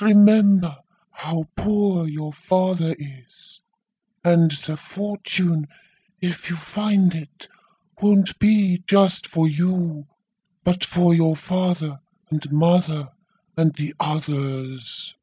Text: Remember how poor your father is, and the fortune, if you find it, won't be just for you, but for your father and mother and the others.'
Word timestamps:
Remember 0.00 0.78
how 1.12 1.48
poor 1.56 2.08
your 2.08 2.32
father 2.32 2.96
is, 2.98 3.60
and 4.24 4.50
the 4.50 4.76
fortune, 4.76 5.68
if 6.20 6.50
you 6.50 6.56
find 6.56 7.14
it, 7.14 7.46
won't 8.02 8.36
be 8.40 8.82
just 8.88 9.28
for 9.28 9.46
you, 9.46 10.08
but 10.64 10.84
for 10.84 11.14
your 11.14 11.36
father 11.36 12.00
and 12.32 12.50
mother 12.50 13.10
and 13.56 13.72
the 13.76 13.94
others.' 14.00 15.14